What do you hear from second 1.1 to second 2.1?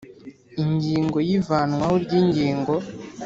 ya Ivanwaho